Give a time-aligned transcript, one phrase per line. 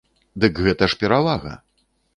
[0.45, 1.53] Дык гэта ж перавага!